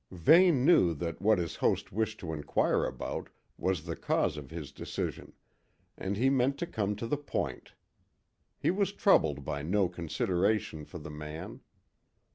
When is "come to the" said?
6.65-7.17